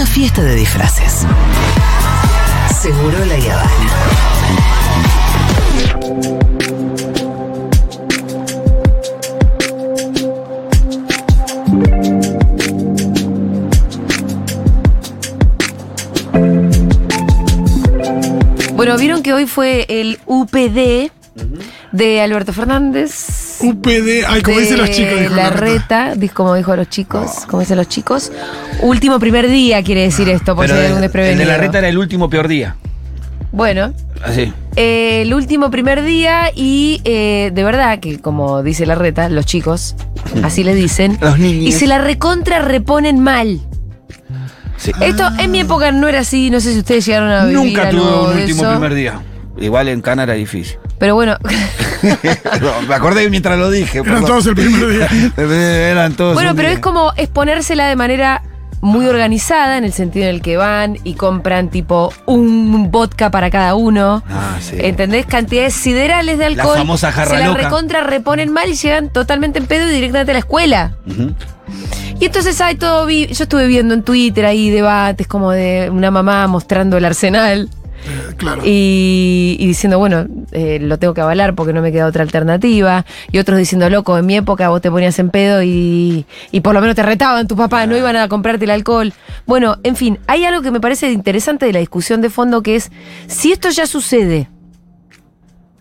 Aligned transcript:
una 0.00 0.06
fiesta 0.06 0.42
de 0.42 0.54
disfraces. 0.54 1.26
Seguro 2.80 3.22
la 3.26 3.34
Habana. 3.34 3.70
Bueno, 18.74 18.96
vieron 18.96 19.22
que 19.22 19.34
hoy 19.34 19.46
fue 19.46 19.84
el 19.90 20.18
UPD 20.24 21.10
de 21.92 22.20
Alberto 22.20 22.52
Fernández. 22.52 23.58
UPD, 23.60 24.24
ay, 24.26 24.42
como 24.42 24.56
de 24.56 24.62
dicen 24.62 24.78
los 24.78 24.90
chicos, 24.90 25.20
dijo 25.20 25.34
La 25.34 25.50
reta, 25.50 26.14
como 26.32 26.54
dijo 26.54 26.74
los 26.76 26.88
chicos, 26.88 27.46
como 27.48 27.60
dicen 27.60 27.76
los 27.76 27.88
chicos. 27.88 28.32
Último 28.82 29.18
primer 29.18 29.48
día 29.48 29.82
quiere 29.82 30.02
decir 30.02 30.28
esto, 30.28 30.54
por 30.56 30.66
si 30.66 30.72
hay 30.72 30.78
algún 30.86 30.90
el, 30.90 30.96
el 30.96 31.00
desprevenido. 31.02 31.40
de 31.40 31.46
la 31.46 31.58
reta 31.58 31.78
era 31.78 31.88
el 31.88 31.98
último 31.98 32.28
peor 32.30 32.48
día. 32.48 32.76
Bueno, 33.52 33.92
Así. 34.22 34.52
eh, 34.76 35.22
el 35.22 35.34
último 35.34 35.70
primer 35.72 36.02
día 36.04 36.52
y 36.54 37.00
eh, 37.04 37.50
de 37.52 37.64
verdad 37.64 37.98
que, 37.98 38.20
como 38.20 38.62
dice 38.62 38.86
la 38.86 38.94
reta, 38.94 39.28
los 39.28 39.44
chicos, 39.44 39.96
así 40.44 40.62
le 40.62 40.74
dicen, 40.74 41.18
Los 41.20 41.38
niños. 41.38 41.64
y 41.66 41.72
se 41.72 41.86
la 41.88 41.98
recontra 41.98 42.60
reponen 42.60 43.18
mal. 43.20 43.60
Sí. 44.76 44.92
Esto 45.00 45.28
en 45.38 45.50
mi 45.50 45.60
época 45.60 45.90
no 45.92 46.08
era 46.08 46.20
así, 46.20 46.48
no 46.48 46.60
sé 46.60 46.72
si 46.72 46.78
ustedes 46.78 47.04
llegaron 47.04 47.30
a 47.30 47.44
vivir 47.44 47.56
Nunca 47.58 47.90
tuve 47.90 48.00
un 48.00 48.38
último 48.38 48.62
eso, 48.62 48.70
primer 48.70 48.94
día. 48.94 49.20
Igual 49.58 49.88
en 49.88 50.00
Cana 50.00 50.22
era 50.22 50.34
difícil. 50.34 50.78
Pero 51.00 51.14
bueno, 51.16 51.36
No, 52.60 52.82
me 52.88 52.94
acordé 52.94 53.28
mientras 53.28 53.58
lo 53.58 53.70
dije. 53.70 53.98
Eran 53.98 54.04
perdón. 54.12 54.26
todos 54.26 54.46
el 54.46 54.54
primer 54.54 54.86
día. 54.88 55.08
Eran 55.90 56.14
todos. 56.14 56.34
bueno, 56.34 56.54
pero 56.54 56.68
día. 56.68 56.74
es 56.76 56.80
como 56.80 57.12
exponérsela 57.16 57.88
de 57.88 57.96
manera 57.96 58.42
muy 58.82 59.04
organizada 59.06 59.76
en 59.76 59.84
el 59.84 59.92
sentido 59.92 60.26
en 60.28 60.34
el 60.36 60.40
que 60.42 60.56
van 60.56 60.96
y 61.04 61.12
compran 61.14 61.68
tipo 61.68 62.12
un 62.26 62.90
vodka 62.90 63.30
para 63.30 63.50
cada 63.50 63.74
uno. 63.74 64.22
Ah, 64.30 64.56
sí. 64.60 64.76
¿Entendés? 64.78 65.26
Cantidades 65.26 65.74
siderales 65.74 66.38
de 66.38 66.48
La 66.50 66.62
alcohol. 66.62 66.78
famosa 66.78 67.12
jarra 67.12 67.30
se 67.32 67.38
la 67.40 67.46
loca. 67.48 67.62
recontra 67.64 68.00
reponen 68.02 68.50
mal 68.52 68.68
y 68.70 68.74
llegan 68.74 69.10
totalmente 69.10 69.58
en 69.58 69.66
pedo 69.66 69.88
y 69.90 69.92
directamente 69.94 70.30
a 70.32 70.34
la 70.34 70.38
escuela. 70.40 70.94
Y 72.18 72.24
entonces 72.26 72.60
hay 72.60 72.74
todo. 72.76 73.04
vi- 73.06 73.26
Yo 73.28 73.44
estuve 73.44 73.66
viendo 73.66 73.92
en 73.94 74.02
Twitter 74.02 74.44
ahí 74.46 74.70
debates 74.70 75.26
como 75.26 75.50
de 75.50 75.88
una 75.90 76.10
mamá 76.10 76.46
mostrando 76.46 76.96
el 76.96 77.04
arsenal 77.04 77.68
claro. 78.36 78.62
y, 78.64 79.56
y 79.58 79.66
diciendo, 79.66 79.98
bueno, 79.98 80.26
eh, 80.52 80.78
lo 80.80 80.98
tengo 80.98 81.14
que 81.14 81.20
avalar 81.20 81.54
porque 81.54 81.72
no 81.72 81.82
me 81.82 81.92
queda 81.92 82.06
otra 82.06 82.22
alternativa. 82.22 83.04
Y 83.32 83.38
otros 83.38 83.58
diciendo, 83.58 83.88
loco, 83.90 84.16
en 84.18 84.26
mi 84.26 84.36
época 84.36 84.68
vos 84.68 84.80
te 84.80 84.90
ponías 84.90 85.18
en 85.18 85.30
pedo 85.30 85.62
y, 85.62 86.26
y 86.50 86.60
por 86.60 86.74
lo 86.74 86.80
menos 86.80 86.96
te 86.96 87.02
retaban 87.02 87.46
tu 87.46 87.56
papá, 87.56 87.86
no 87.86 87.96
iban 87.96 88.16
a 88.16 88.28
comprarte 88.28 88.64
el 88.64 88.70
alcohol. 88.70 89.12
Bueno, 89.46 89.78
en 89.82 89.96
fin, 89.96 90.18
hay 90.26 90.44
algo 90.44 90.62
que 90.62 90.70
me 90.70 90.80
parece 90.80 91.10
interesante 91.12 91.66
de 91.66 91.72
la 91.72 91.80
discusión 91.80 92.20
de 92.20 92.30
fondo 92.30 92.62
que 92.62 92.76
es, 92.76 92.90
si 93.26 93.52
esto 93.52 93.70
ya 93.70 93.86
sucede, 93.86 94.48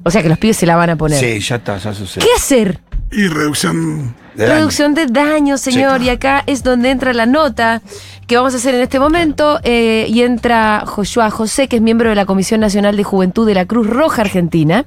o 0.04 0.12
sea 0.12 0.22
que 0.24 0.30
los 0.30 0.38
pibes 0.38 0.58
se 0.58 0.66
la 0.66 0.76
van 0.76 0.90
a 0.92 0.96
poner, 0.96 1.20
Sí, 1.20 1.40
ya 1.40 1.56
está, 1.58 1.78
ya 1.78 1.94
sucede. 1.94 2.24
¿qué 2.26 2.32
hacer? 2.36 2.80
Y 3.12 3.28
reducción. 3.28 4.16
De 4.36 4.46
daño. 4.46 4.56
Reducción 4.56 4.94
de 4.94 5.06
daño, 5.08 5.58
señor. 5.58 6.02
Y 6.02 6.10
acá 6.10 6.44
es 6.46 6.64
donde 6.64 6.92
entra 6.92 7.14
la 7.14 7.26
nota 7.26 7.82
que 8.28 8.38
vamos 8.38 8.54
a 8.54 8.58
hacer 8.58 8.76
en 8.76 8.82
este 8.82 9.00
momento. 9.00 9.60
eh, 9.64 10.06
y 10.08 10.22
entra 10.22 10.84
Joshua 10.86 11.30
José, 11.32 11.68
que 11.68 11.78
es 11.78 11.82
miembro 11.82 12.10
de 12.10 12.16
la 12.16 12.26
Comisión 12.26 12.62
Nacional 12.62 12.96
de 12.96 13.04
Juventud 13.04 13.48
de 13.48 13.56
la 13.56 13.66
Cruz 13.66 13.88
Roja 13.88 14.22
Argentina, 14.22 14.86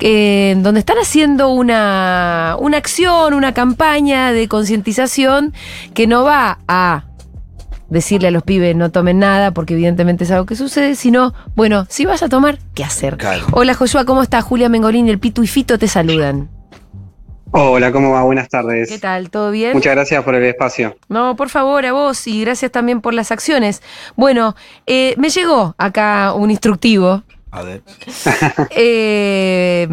eh, 0.00 0.56
donde 0.58 0.80
están 0.80 0.96
haciendo 0.96 1.50
una, 1.50 2.56
una 2.58 2.78
acción, 2.78 3.34
una 3.34 3.52
campaña 3.52 4.32
de 4.32 4.48
concientización 4.48 5.52
que 5.94 6.06
no 6.06 6.24
va 6.24 6.58
a 6.66 7.04
decirle 7.90 8.28
a 8.28 8.30
los 8.30 8.42
pibes 8.42 8.74
no 8.74 8.90
tomen 8.90 9.18
nada, 9.18 9.50
porque 9.50 9.74
evidentemente 9.74 10.24
es 10.24 10.30
algo 10.30 10.46
que 10.46 10.56
sucede, 10.56 10.94
sino, 10.94 11.34
bueno, 11.54 11.86
si 11.90 12.06
vas 12.06 12.22
a 12.22 12.30
tomar, 12.30 12.58
¿qué 12.74 12.84
hacer? 12.84 13.18
Claro. 13.18 13.44
Hola 13.52 13.74
Joshua, 13.74 14.06
¿cómo 14.06 14.22
estás? 14.22 14.42
Julia 14.44 14.70
Mengolini, 14.70 15.10
el 15.10 15.18
Pitu 15.18 15.42
y 15.42 15.46
Fito 15.46 15.78
te 15.78 15.88
saludan. 15.88 16.48
Hola, 17.54 17.92
¿cómo 17.92 18.12
va? 18.12 18.22
Buenas 18.22 18.48
tardes. 18.48 18.88
¿Qué 18.88 18.98
tal? 18.98 19.28
¿Todo 19.28 19.50
bien? 19.50 19.74
Muchas 19.74 19.94
gracias 19.94 20.24
por 20.24 20.34
el 20.34 20.44
espacio. 20.44 20.96
No, 21.08 21.36
por 21.36 21.50
favor, 21.50 21.84
a 21.84 21.92
vos 21.92 22.26
y 22.26 22.40
gracias 22.40 22.72
también 22.72 23.02
por 23.02 23.12
las 23.12 23.30
acciones. 23.30 23.82
Bueno, 24.16 24.56
eh, 24.86 25.14
me 25.18 25.28
llegó 25.28 25.74
acá 25.76 26.32
un 26.32 26.50
instructivo. 26.50 27.22
A 27.50 27.62
ver. 27.62 27.82
eh, 28.70 29.86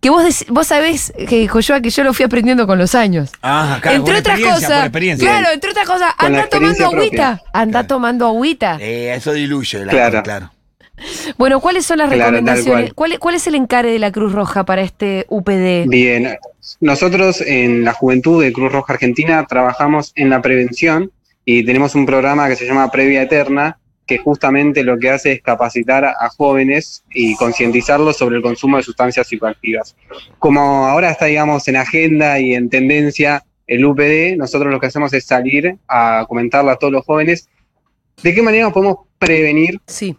que 0.00 0.10
vos, 0.10 0.44
vos 0.48 0.66
sabés, 0.66 1.12
que, 1.28 1.46
Joshua, 1.46 1.80
que 1.80 1.90
yo 1.90 2.02
lo 2.02 2.12
fui 2.12 2.24
aprendiendo 2.24 2.66
con 2.66 2.78
los 2.78 2.96
años. 2.96 3.30
Ah, 3.42 3.78
claro, 3.80 3.98
entre 3.98 4.18
otras 4.18 4.40
cosas. 4.40 4.90
Claro, 4.90 5.46
entre 5.52 5.70
otras 5.70 5.86
cosas, 5.86 6.12
anda 6.18 6.48
tomando 6.48 6.86
agüita. 6.86 7.42
Anda 7.52 7.86
tomando 7.86 8.26
agüita. 8.26 8.78
Eh, 8.80 9.14
eso 9.14 9.32
diluye 9.32 9.84
la 9.84 9.92
Claro. 9.92 10.22
claro. 10.24 10.53
Bueno, 11.38 11.60
¿cuáles 11.60 11.84
son 11.86 11.98
las 11.98 12.08
Claro, 12.08 12.30
recomendaciones? 12.30 12.94
¿Cuál, 12.94 13.18
cuál 13.18 13.34
es 13.34 13.46
el 13.46 13.54
encare 13.54 13.90
de 13.90 13.98
la 13.98 14.12
Cruz 14.12 14.32
Roja 14.32 14.64
para 14.64 14.82
este 14.82 15.26
UPD? 15.28 15.88
Bien, 15.88 16.36
nosotros 16.80 17.40
en 17.40 17.84
la 17.84 17.92
Juventud 17.92 18.42
de 18.42 18.52
Cruz 18.52 18.72
Roja 18.72 18.92
Argentina 18.94 19.44
trabajamos 19.48 20.12
en 20.14 20.30
la 20.30 20.40
prevención 20.42 21.10
y 21.44 21.64
tenemos 21.64 21.94
un 21.94 22.06
programa 22.06 22.48
que 22.48 22.56
se 22.56 22.66
llama 22.66 22.90
Previa 22.90 23.22
Eterna, 23.22 23.78
que 24.06 24.18
justamente 24.18 24.82
lo 24.84 24.98
que 24.98 25.10
hace 25.10 25.32
es 25.32 25.42
capacitar 25.42 26.04
a 26.04 26.28
jóvenes 26.36 27.04
y 27.10 27.36
concientizarlos 27.36 28.16
sobre 28.16 28.36
el 28.36 28.42
consumo 28.42 28.76
de 28.76 28.82
sustancias 28.82 29.26
psicoactivas. 29.26 29.96
Como 30.38 30.86
ahora 30.86 31.10
está, 31.10 31.26
digamos, 31.26 31.66
en 31.68 31.76
agenda 31.76 32.38
y 32.38 32.54
en 32.54 32.68
tendencia 32.68 33.44
el 33.66 33.84
UPD, 33.84 34.36
nosotros 34.36 34.70
lo 34.70 34.78
que 34.78 34.86
hacemos 34.86 35.12
es 35.14 35.24
salir 35.24 35.76
a 35.88 36.26
comentarle 36.28 36.70
a 36.70 36.76
todos 36.76 36.92
los 36.92 37.04
jóvenes 37.04 37.48
de 38.22 38.34
qué 38.34 38.42
manera 38.42 38.70
podemos 38.70 38.98
prevenir 39.18 39.80
Sí, 39.86 40.16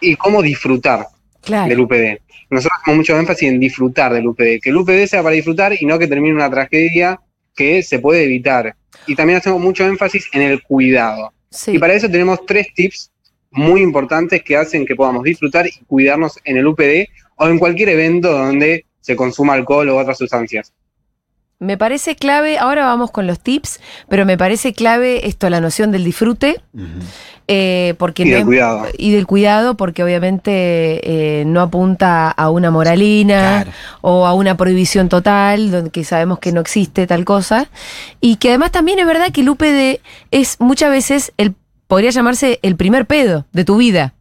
y 0.00 0.16
cómo 0.16 0.42
disfrutar 0.42 1.06
claro. 1.40 1.68
del 1.68 1.80
UPD. 1.80 2.20
Nosotros 2.50 2.78
hacemos 2.80 2.98
mucho 2.98 3.18
énfasis 3.18 3.48
en 3.48 3.60
disfrutar 3.60 4.12
del 4.12 4.26
UPD, 4.26 4.60
que 4.62 4.70
el 4.70 4.76
UPD 4.76 5.06
sea 5.06 5.22
para 5.22 5.34
disfrutar 5.34 5.74
y 5.78 5.84
no 5.84 5.98
que 5.98 6.06
termine 6.06 6.34
una 6.34 6.50
tragedia 6.50 7.20
que 7.54 7.82
se 7.82 7.98
puede 7.98 8.24
evitar. 8.24 8.74
Y 9.06 9.14
también 9.14 9.38
hacemos 9.38 9.60
mucho 9.60 9.84
énfasis 9.84 10.28
en 10.32 10.42
el 10.42 10.62
cuidado. 10.62 11.32
Sí. 11.50 11.72
Y 11.72 11.78
para 11.78 11.94
eso 11.94 12.08
tenemos 12.10 12.44
tres 12.46 12.68
tips 12.74 13.10
muy 13.50 13.82
importantes 13.82 14.42
que 14.42 14.56
hacen 14.56 14.86
que 14.86 14.94
podamos 14.94 15.22
disfrutar 15.22 15.66
y 15.66 15.72
cuidarnos 15.86 16.38
en 16.44 16.58
el 16.58 16.66
UPD 16.66 17.08
o 17.36 17.48
en 17.48 17.58
cualquier 17.58 17.90
evento 17.90 18.30
donde 18.30 18.84
se 19.00 19.16
consuma 19.16 19.54
alcohol 19.54 19.88
o 19.88 19.96
otras 19.96 20.18
sustancias. 20.18 20.72
Me 21.60 21.76
parece 21.76 22.14
clave, 22.14 22.56
ahora 22.58 22.84
vamos 22.84 23.10
con 23.10 23.26
los 23.26 23.40
tips, 23.40 23.80
pero 24.08 24.24
me 24.24 24.38
parece 24.38 24.72
clave 24.74 25.26
esto, 25.26 25.50
la 25.50 25.60
noción 25.60 25.90
del 25.90 26.04
disfrute. 26.04 26.60
Eh, 27.48 27.94
porque 27.98 28.22
Y 28.22 28.26
no 28.26 28.30
del 28.32 28.40
es- 28.40 28.44
cuidado. 28.46 28.86
Y 28.96 29.10
del 29.10 29.26
cuidado, 29.26 29.76
porque 29.76 30.04
obviamente 30.04 30.50
eh, 30.52 31.44
no 31.46 31.60
apunta 31.60 32.30
a 32.30 32.50
una 32.50 32.70
moralina 32.70 33.62
Claro. 33.64 33.70
o 34.02 34.26
a 34.26 34.34
una 34.34 34.56
prohibición 34.56 35.08
total, 35.08 35.70
donde 35.72 35.90
que 35.90 36.04
sabemos 36.04 36.38
que 36.38 36.52
no 36.52 36.60
existe 36.60 37.06
tal 37.08 37.24
cosa. 37.24 37.68
Y 38.20 38.36
que 38.36 38.50
además 38.50 38.70
también 38.70 38.98
es 39.00 39.06
verdad 39.06 39.32
que 39.32 39.40
el 39.40 39.48
UPD 39.48 40.00
es 40.30 40.56
muchas 40.60 40.90
veces 40.90 41.32
el 41.38 41.54
podría 41.88 42.10
llamarse 42.10 42.60
el 42.62 42.76
primer 42.76 43.06
pedo 43.06 43.46
de 43.52 43.64
tu 43.64 43.78
vida. 43.78 44.14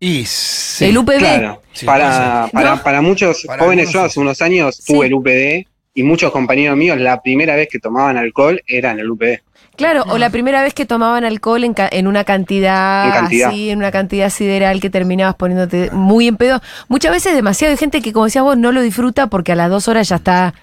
Y 0.00 0.24
sí. 0.26 0.86
El 0.86 0.96
UPD. 0.98 1.18
Claro, 1.18 1.62
Sí, 1.72 1.86
para, 1.86 2.48
para, 2.52 2.76
¿No? 2.76 2.82
para 2.82 3.00
muchos 3.02 3.44
Para 3.46 3.62
jóvenes, 3.62 3.88
algunos 3.88 3.92
yo 4.02 4.06
hace 4.08 4.18
unos 4.20 4.42
años 4.42 4.74
Sí. 4.76 4.92
tuve 4.94 5.06
el 5.06 5.14
UPD 5.14 5.66
y 5.94 6.02
muchos 6.02 6.30
compañeros 6.32 6.76
míos 6.76 6.98
la 6.98 7.20
primera 7.22 7.56
vez 7.56 7.68
que 7.70 7.78
tomaban 7.78 8.16
alcohol 8.16 8.62
era 8.66 8.92
en 8.92 9.00
el 9.00 9.10
UPD. 9.10 9.40
Claro, 9.76 10.04
o 10.08 10.18
la 10.18 10.28
primera 10.30 10.62
vez 10.62 10.74
que 10.74 10.84
tomaban 10.84 11.24
alcohol 11.24 11.64
en, 11.64 11.72
ca- 11.74 11.88
en 11.90 12.06
una 12.06 12.24
cantidad, 12.24 13.06
En 13.06 13.12
cantidad. 13.12 13.48
así, 13.48 13.70
en 13.70 13.78
una 13.78 13.90
cantidad 13.90 14.28
sideral 14.28 14.78
que 14.80 14.90
terminabas 14.90 15.36
poniéndote 15.36 15.90
muy 15.92 16.26
en 16.28 16.36
pedo. 16.36 16.60
Muchas 16.88 17.12
veces 17.12 17.34
demasiado 17.34 17.70
hay 17.72 17.78
gente 17.78 18.02
que, 18.02 18.12
como 18.12 18.26
decías 18.26 18.44
vos, 18.44 18.58
no 18.58 18.72
lo 18.72 18.82
disfruta 18.82 19.28
porque 19.28 19.52
a 19.52 19.54
las 19.54 19.70
dos 19.70 19.88
horas 19.88 20.08
ya 20.08 20.16
está 20.16 20.54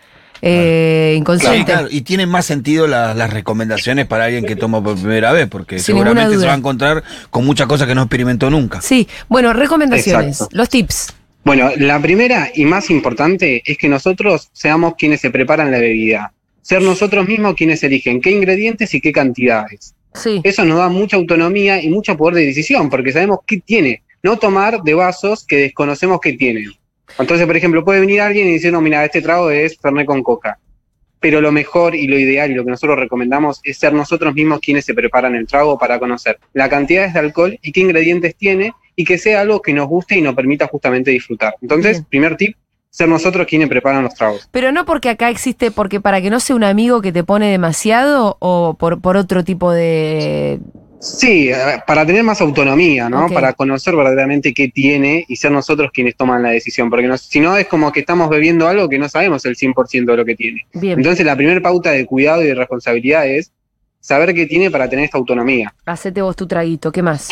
eh, 0.43 1.13
Sí, 1.13 1.17
inconsciente. 1.19 1.71
claro, 1.71 1.87
y 1.89 2.01
tienen 2.01 2.29
más 2.29 2.45
sentido 2.45 2.85
la- 2.85 3.15
las 3.15 3.33
recomendaciones 3.33 4.05
para 4.05 4.25
alguien 4.25 4.45
que 4.45 4.55
toma 4.55 4.83
por 4.83 4.95
primera 4.95 5.31
vez, 5.31 5.47
porque 5.47 5.77
Sin 5.79 5.95
seguramente 5.95 6.37
se 6.37 6.45
va 6.45 6.53
a 6.53 6.57
encontrar 6.57 7.03
con 7.31 7.43
muchas 7.43 7.65
cosas 7.65 7.87
que 7.87 7.95
no 7.95 8.03
experimentó 8.03 8.51
nunca. 8.51 8.81
Sí, 8.81 9.07
bueno, 9.29 9.51
recomendaciones, 9.53 10.35
Exacto. 10.35 10.55
los 10.55 10.69
tips. 10.69 11.13
Bueno, 11.47 11.71
la 11.77 12.01
primera 12.01 12.51
y 12.53 12.65
más 12.65 12.89
importante 12.89 13.63
es 13.65 13.77
que 13.77 13.87
nosotros 13.87 14.49
seamos 14.51 14.95
quienes 14.97 15.21
se 15.21 15.31
preparan 15.31 15.71
la 15.71 15.79
bebida. 15.79 16.33
Ser 16.61 16.81
nosotros 16.81 17.25
mismos 17.25 17.55
quienes 17.55 17.81
eligen 17.83 18.19
qué 18.19 18.31
ingredientes 18.31 18.93
y 18.93 18.99
qué 18.99 19.13
cantidades. 19.13 19.95
Sí, 20.13 20.41
Eso 20.43 20.65
nos 20.65 20.79
da 20.79 20.89
mucha 20.89 21.15
autonomía 21.15 21.81
y 21.81 21.87
mucho 21.87 22.17
poder 22.17 22.35
de 22.35 22.47
decisión, 22.47 22.89
porque 22.89 23.13
sabemos 23.13 23.39
qué 23.47 23.61
tiene. 23.61 24.03
No 24.21 24.37
tomar 24.37 24.81
de 24.83 24.93
vasos 24.93 25.45
que 25.45 25.55
desconocemos 25.55 26.19
qué 26.19 26.33
tienen. 26.33 26.73
Entonces, 27.17 27.47
por 27.47 27.55
ejemplo, 27.55 27.85
puede 27.85 28.01
venir 28.01 28.19
alguien 28.19 28.49
y 28.49 28.51
decir, 28.51 28.73
no, 28.73 28.81
mira, 28.81 29.05
este 29.05 29.21
trago 29.21 29.49
es 29.49 29.77
Fernet 29.77 30.05
con 30.05 30.23
coca. 30.23 30.59
Pero 31.19 31.41
lo 31.41 31.51
mejor 31.51 31.95
y 31.95 32.07
lo 32.07 32.17
ideal 32.17 32.51
y 32.51 32.53
lo 32.53 32.63
que 32.63 32.71
nosotros 32.71 32.99
recomendamos 32.99 33.59
es 33.63 33.77
ser 33.77 33.93
nosotros 33.93 34.33
mismos 34.33 34.59
quienes 34.59 34.85
se 34.85 34.93
preparan 34.93 35.35
el 35.35 35.47
trago 35.47 35.77
para 35.77 35.99
conocer 35.99 36.37
la 36.53 36.69
cantidad 36.69 37.11
de 37.11 37.19
alcohol 37.19 37.57
y 37.61 37.71
qué 37.71 37.81
ingredientes 37.81 38.35
tiene 38.35 38.73
y 38.95 39.05
que 39.05 39.17
sea 39.17 39.41
algo 39.41 39.61
que 39.61 39.73
nos 39.73 39.87
guste 39.87 40.17
y 40.17 40.21
nos 40.21 40.35
permita 40.35 40.67
justamente 40.67 41.11
disfrutar. 41.11 41.55
Entonces, 41.61 41.97
Bien. 41.97 42.05
primer 42.05 42.37
tip, 42.37 42.55
ser 42.89 43.07
nosotros 43.07 43.45
quienes 43.47 43.69
preparan 43.69 44.03
los 44.03 44.15
tragos. 44.15 44.47
pero 44.51 44.71
no 44.71 44.85
porque 44.85 45.09
acá 45.09 45.29
existe, 45.29 45.71
porque 45.71 46.01
para 46.01 46.21
que 46.21 46.29
no 46.29 46.39
sea 46.39 46.55
un 46.55 46.63
amigo 46.63 47.01
que 47.01 47.11
te 47.11 47.23
pone 47.23 47.49
demasiado 47.51 48.37
o 48.39 48.75
por, 48.75 49.01
por 49.01 49.17
otro 49.17 49.43
tipo 49.43 49.71
de, 49.71 50.59
Sí, 50.99 51.51
para 51.85 52.05
tener 52.05 52.23
más 52.23 52.41
autonomía, 52.41 53.07
¿no? 53.09 53.27
Para 53.29 53.53
conocer 53.53 53.95
verdaderamente 53.95 54.53
qué 54.53 54.69
tiene 54.69 55.25
y 55.27 55.35
ser 55.35 55.51
nosotros 55.51 55.91
quienes 55.93 56.15
toman 56.15 56.41
la 56.41 56.49
decisión, 56.49 56.89
porque 56.89 57.07
no- 57.07 57.17
si 57.17 57.39
no 57.39 57.55
es 57.55 57.67
como 57.67 57.91
que 57.91 57.99
estamos 57.99 58.29
bebiendo 58.29 58.67
algo 58.67 58.89
que 58.89 58.97
no 58.97 59.07
sabemos 59.07 59.45
el 59.45 59.55
100% 59.55 60.11
de 60.13 60.17
lo 60.17 60.25
que 60.25 60.35
tiene. 60.35 60.65
Bien, 60.73 60.97
Entonces 60.97 61.23
la 61.25 61.35
primera 61.35 61.61
pauta 61.61 61.91
de 61.91 62.05
cuidado 62.05 62.41
y 62.43 62.47
de 62.47 62.55
responsabilidad 62.55 63.27
es 63.27 63.51
saber 63.99 64.33
qué 64.33 64.45
tiene 64.47 64.71
para 64.71 64.89
tener 64.89 65.05
esta 65.05 65.17
autonomía. 65.17 65.73
hacete 65.85 66.21
vos 66.21 66.35
tu 66.35 66.47
traguito, 66.47 66.91
¿qué 66.91 67.03
más? 67.03 67.29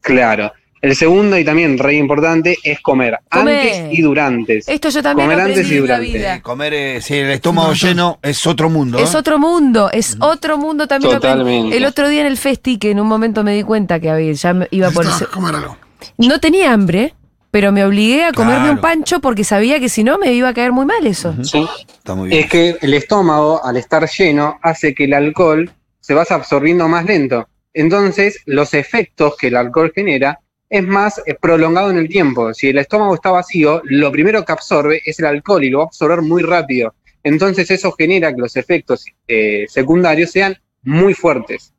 Claro. 0.00 0.52
El 0.84 0.94
segundo 0.96 1.38
y 1.38 1.44
también 1.46 1.78
re 1.78 1.94
importante 1.94 2.58
es 2.62 2.78
comer, 2.80 3.18
Comer. 3.30 3.56
antes 3.58 3.98
y 3.98 4.02
durante. 4.02 4.58
Esto 4.66 4.90
yo 4.90 5.02
también 5.02 5.28
Comer 5.30 5.38
lo 5.38 5.44
antes 5.54 5.66
y 5.70 5.70
en 5.70 5.74
la 5.76 5.80
durante. 5.96 6.18
vida. 6.18 6.42
Comer, 6.42 6.74
eh, 6.74 7.00
si 7.00 7.14
el 7.14 7.30
estómago 7.30 7.72
lleno 7.72 8.18
es 8.20 8.46
otro 8.46 8.68
mundo. 8.68 8.98
Es 8.98 9.14
¿eh? 9.14 9.16
otro 9.16 9.38
mundo, 9.38 9.90
es 9.90 10.16
otro 10.20 10.58
mundo 10.58 10.86
también. 10.86 11.14
Totalmente. 11.14 11.74
El 11.76 11.86
otro 11.86 12.06
día 12.08 12.20
en 12.20 12.26
el 12.26 12.36
festi, 12.36 12.76
que 12.76 12.90
en 12.90 13.00
un 13.00 13.06
momento 13.08 13.42
me 13.42 13.54
di 13.54 13.62
cuenta 13.62 13.98
que 13.98 14.10
había, 14.10 14.30
ya 14.32 14.52
me 14.52 14.68
iba 14.72 14.90
por 14.90 15.04
Necesitas 15.06 15.28
ese- 15.28 15.34
comer 15.34 15.54
algo. 15.54 15.76
No 16.18 16.38
tenía 16.38 16.72
hambre, 16.74 17.14
pero 17.50 17.72
me 17.72 17.82
obligué 17.82 18.24
a 18.24 18.32
comerme 18.32 18.58
Claro. 18.64 18.72
un 18.74 18.80
pancho 18.82 19.20
porque 19.20 19.42
sabía 19.42 19.80
que 19.80 19.88
si 19.88 20.04
no 20.04 20.18
me 20.18 20.34
iba 20.34 20.50
a 20.50 20.54
caer 20.54 20.72
muy 20.72 20.84
mal 20.84 21.06
eso. 21.06 21.34
¿sí? 21.44 21.66
Está 21.96 22.14
muy 22.14 22.28
bien. 22.28 22.42
Es 22.44 22.50
que 22.50 22.76
el 22.82 22.92
estómago, 22.92 23.64
al 23.64 23.78
estar 23.78 24.06
lleno, 24.06 24.58
hace 24.62 24.94
que 24.94 25.04
el 25.04 25.14
alcohol 25.14 25.70
se 26.00 26.12
vaya 26.12 26.36
absorbiendo 26.36 26.86
más 26.88 27.06
lento. 27.06 27.48
Entonces, 27.72 28.38
los 28.44 28.74
efectos 28.74 29.34
que 29.38 29.46
el 29.46 29.56
alcohol 29.56 29.90
genera 29.94 30.40
es 30.68 30.82
más 30.82 31.20
eh, 31.26 31.34
prolongado 31.40 31.90
en 31.90 31.98
el 31.98 32.08
tiempo. 32.08 32.52
Si 32.54 32.68
el 32.68 32.78
estómago 32.78 33.14
está 33.14 33.30
vacío, 33.30 33.80
lo 33.84 34.10
primero 34.10 34.44
que 34.44 34.52
absorbe 34.52 35.00
es 35.04 35.18
el 35.20 35.26
alcohol 35.26 35.62
y 35.64 35.70
lo 35.70 35.78
va 35.78 35.84
a 35.84 35.86
absorber 35.88 36.22
muy 36.22 36.42
rápido. 36.42 36.94
Entonces, 37.22 37.70
eso 37.70 37.92
genera 37.92 38.34
que 38.34 38.40
los 38.40 38.56
efectos 38.56 39.04
eh, 39.28 39.64
secundarios 39.68 40.30
sean 40.30 40.56
muy 40.82 41.14
fuertes. 41.14 41.72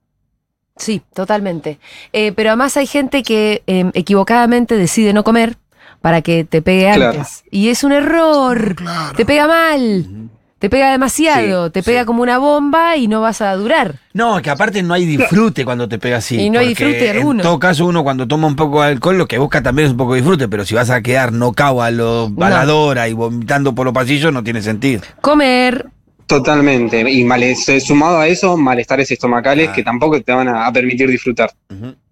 Sí, 0.77 1.01
totalmente. 1.13 1.79
Eh, 2.11 2.31
pero 2.33 2.49
además 2.49 2.75
hay 2.77 2.87
gente 2.87 3.23
que 3.23 3.63
eh, 3.67 3.91
equivocadamente 3.93 4.75
decide 4.75 5.13
no 5.13 5.23
comer 5.23 5.57
para 6.01 6.21
que 6.21 6.43
te 6.43 6.61
pegue 6.61 6.91
Claro. 6.93 7.11
antes. 7.19 7.43
Y 7.49 7.69
es 7.69 7.83
un 7.83 7.91
error. 7.91 8.75
Claro. 8.75 9.15
Te 9.15 9.25
pega 9.25 9.47
mal. 9.47 10.29
Te 10.59 10.69
pega 10.69 10.91
demasiado. 10.91 11.65
Sí, 11.67 11.71
te 11.73 11.83
pega 11.83 12.01
sí. 12.01 12.05
como 12.05 12.23
una 12.23 12.37
bomba 12.37 12.95
y 12.95 13.07
no 13.07 13.19
vas 13.21 13.41
a 13.41 13.53
durar. 13.55 13.95
No, 14.13 14.41
que 14.41 14.49
aparte 14.49 14.81
no 14.83 14.93
hay 14.93 15.05
disfrute 15.05 15.65
cuando 15.65 15.87
te 15.89 15.99
pega 15.99 16.17
así. 16.17 16.39
Y 16.39 16.49
no 16.49 16.59
hay 16.59 16.69
disfrute 16.69 17.09
alguno. 17.09 17.41
En 17.41 17.43
todo 17.43 17.59
caso, 17.59 17.85
uno 17.85 18.03
cuando 18.03 18.25
toma 18.27 18.47
un 18.47 18.55
poco 18.55 18.81
de 18.81 18.87
alcohol, 18.89 19.17
lo 19.17 19.27
que 19.27 19.37
busca 19.37 19.61
también 19.61 19.87
es 19.87 19.91
un 19.91 19.97
poco 19.97 20.13
de 20.13 20.21
disfrute, 20.21 20.47
pero 20.47 20.65
si 20.65 20.73
vas 20.73 20.89
a 20.89 21.01
quedar 21.01 21.33
nocao 21.33 21.81
a 21.81 21.91
lo 21.91 22.29
baladora 22.29 23.07
y 23.09 23.13
vomitando 23.13 23.75
por 23.75 23.85
los 23.85 23.93
pasillos, 23.93 24.31
no 24.31 24.43
tiene 24.43 24.61
sentido. 24.61 25.01
Comer. 25.21 25.87
Totalmente. 26.25 27.01
Y 27.11 27.23
mal- 27.23 27.43
eh, 27.43 27.55
sumado 27.81 28.19
a 28.19 28.27
eso, 28.27 28.57
malestares 28.57 29.11
estomacales 29.11 29.69
Ah. 29.69 29.73
que 29.73 29.83
tampoco 29.83 30.19
te 30.21 30.31
van 30.31 30.47
a, 30.47 30.71
permitir 30.71 31.09
disfrutar. 31.09 31.51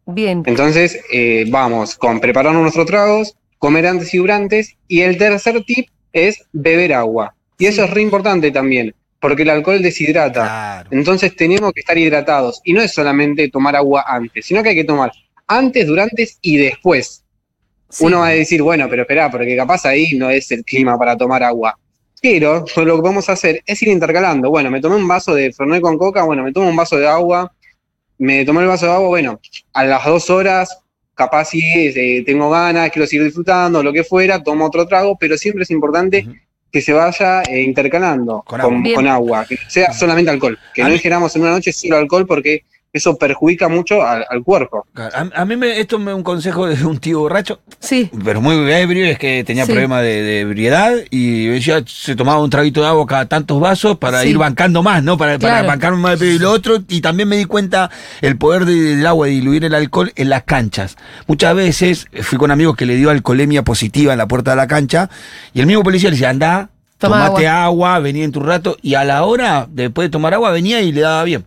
Bien. 0.06 0.44
Entonces, 0.46 1.00
eh, 1.12 1.46
vamos 1.50 1.96
con 1.96 2.20
prepararnos 2.20 2.62
nuestros 2.62 2.86
tragos, 2.86 3.36
comer 3.58 3.88
antes 3.88 4.14
y 4.14 4.18
durantes. 4.18 4.76
Y 4.88 5.00
el 5.02 5.18
tercer 5.18 5.64
tip 5.66 5.88
es 6.12 6.44
beber 6.52 6.94
agua. 6.94 7.34
Y 7.64 7.68
eso 7.68 7.86
es 7.86 7.92
re 7.92 8.02
importante 8.02 8.52
también, 8.52 8.94
porque 9.22 9.44
el 9.44 9.50
alcohol 9.50 9.82
deshidrata. 9.82 10.42
Claro. 10.42 10.90
Entonces 10.92 11.34
tenemos 11.34 11.72
que 11.72 11.80
estar 11.80 11.98
hidratados. 11.98 12.60
Y 12.66 12.74
no 12.74 12.82
es 12.82 12.92
solamente 12.92 13.48
tomar 13.48 13.74
agua 13.78 14.04
antes, 14.06 14.46
sino 14.46 14.62
que 14.62 14.68
hay 14.68 14.76
que 14.76 14.84
tomar 14.84 15.14
antes, 15.48 15.88
durante 15.88 16.28
y 16.42 16.58
después. 16.58 17.24
Sí. 17.88 18.04
Uno 18.04 18.20
va 18.20 18.28
a 18.28 18.32
decir, 18.32 18.62
bueno, 18.62 18.90
pero 18.90 19.04
espera, 19.04 19.32
porque 19.32 19.56
capaz 19.56 19.86
ahí 19.86 20.12
no 20.18 20.30
es 20.30 20.52
el 20.52 20.66
clima 20.66 21.00
para 21.00 21.16
tomar 21.16 21.42
agua. 21.42 21.80
Pero 22.22 22.66
lo 22.76 22.96
que 22.98 23.02
vamos 23.02 23.30
a 23.30 23.32
hacer 23.32 23.64
es 23.66 23.82
ir 23.82 23.88
intercalando. 23.88 24.50
Bueno, 24.50 24.70
me 24.70 24.82
tomé 24.82 24.98
un 24.98 25.08
vaso 25.08 25.34
de 25.34 25.54
Fernet 25.54 25.80
con 25.80 25.98
coca, 25.98 26.24
bueno, 26.24 26.44
me 26.44 26.52
tomo 26.52 26.68
un 26.68 26.76
vaso 26.76 26.98
de 26.98 27.08
agua, 27.08 27.50
me 28.18 28.44
tomé 28.44 28.64
el 28.64 28.68
vaso 28.68 28.88
de 28.88 28.92
agua, 28.92 29.08
bueno, 29.08 29.40
a 29.72 29.86
las 29.86 30.04
dos 30.04 30.30
horas, 30.30 30.80
capaz 31.16 31.46
si 31.46 31.62
eh, 31.62 32.24
tengo 32.26 32.50
ganas, 32.50 32.92
quiero 32.92 33.08
seguir 33.08 33.24
disfrutando, 33.24 33.82
lo 33.82 33.94
que 33.94 34.04
fuera, 34.04 34.44
tomo 34.44 34.66
otro 34.66 34.86
trago, 34.86 35.16
pero 35.18 35.38
siempre 35.38 35.64
es 35.64 35.72
importante. 35.72 36.28
Que 36.74 36.82
se 36.82 36.92
vaya 36.92 37.44
eh, 37.44 37.62
intercalando 37.62 38.44
Con 38.48 38.60
con, 38.60 38.62
agua. 38.62 38.82
Bien. 38.82 38.96
con 38.96 39.08
agua, 39.08 39.46
que 39.48 39.56
no 39.56 39.62
sea 39.70 39.94
solamente 39.94 40.32
alcohol, 40.32 40.58
que 40.74 40.82
A 40.82 40.86
no 40.86 40.90
mí- 40.90 40.96
ingeramos 40.96 41.36
en 41.36 41.44
una 41.44 41.52
noche 41.52 41.72
solo 41.72 41.98
alcohol 41.98 42.26
porque 42.26 42.64
eso 42.94 43.18
perjudica 43.18 43.68
mucho 43.70 44.04
al, 44.04 44.24
al 44.30 44.44
cuerpo. 44.44 44.86
A, 44.96 45.26
a 45.42 45.46
mí 45.46 45.56
me, 45.58 45.80
esto 45.80 45.98
me 45.98 46.14
un 46.14 46.22
consejo 46.22 46.68
de 46.68 46.86
un 46.86 47.00
tío 47.00 47.20
borracho, 47.22 47.60
Sí. 47.80 48.12
pero 48.24 48.40
muy 48.40 48.56
ebrio, 48.72 49.06
es 49.08 49.18
que 49.18 49.44
tenía 49.44 49.66
Sí. 49.66 49.72
problemas 49.72 50.04
de, 50.04 50.22
de 50.22 50.40
ebriedad 50.42 50.94
y 51.10 51.48
decía, 51.48 51.84
se 51.88 52.16
tomaba 52.16 52.40
un 52.44 52.52
traguito 52.52 52.82
de 52.82 52.88
agua 52.88 53.08
cada 53.08 53.26
tantos 53.28 53.60
vasos 53.60 53.98
para 53.98 54.22
Sí. 54.22 54.30
ir 54.30 54.38
bancando 54.38 54.84
más, 54.84 55.04
¿no? 55.04 55.18
Para, 55.18 55.40
para 55.40 55.54
Claro. 55.56 55.68
bancar 55.70 55.94
más 55.96 56.22
y 56.22 56.38
lo 56.38 56.52
otro. 56.52 56.84
Y 56.88 57.02
también 57.02 57.28
me 57.28 57.36
di 57.38 57.46
cuenta 57.46 57.90
el 58.22 58.38
poder 58.38 58.66
de- 58.66 58.96
del 58.98 59.08
agua 59.08 59.26
de 59.26 59.34
diluir 59.34 59.66
el 59.66 59.74
alcohol 59.74 60.12
en 60.16 60.30
las 60.30 60.44
canchas. 60.44 60.96
Muchas 61.26 61.56
veces 61.56 62.06
fui 62.22 62.38
con 62.38 62.52
amigos 62.52 62.76
que 62.76 62.86
le 62.86 62.96
dio 62.96 63.10
alcoholemia 63.10 63.64
positiva 63.64 64.12
en 64.14 64.20
la 64.20 64.28
puerta 64.28 64.52
de 64.52 64.58
la 64.58 64.68
cancha 64.68 65.10
y 65.52 65.62
el 65.62 65.66
mismo 65.66 65.82
policía 65.82 66.10
le 66.10 66.16
decía, 66.16 66.30
anda, 66.30 66.70
Toma 67.00 67.26
tomate 67.26 67.48
agua. 67.48 67.98
venía 68.00 68.24
en 68.24 68.32
tu 68.32 68.40
rato 68.40 68.78
y 68.84 68.94
a 68.94 69.04
la 69.04 69.24
hora, 69.24 69.68
después 69.68 70.06
de 70.06 70.12
tomar 70.12 70.36
agua, 70.36 70.52
venía 70.52 70.80
y 70.82 70.92
le 70.92 71.02
daba 71.02 71.24
bien. 71.24 71.46